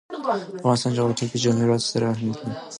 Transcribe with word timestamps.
د 0.53 0.55
افغانستان 0.59 0.91
جغرافیه 0.97 1.27
کې 1.31 1.41
جواهرات 1.43 1.81
ستر 1.87 2.01
اهمیت 2.11 2.37
لري. 2.41 2.55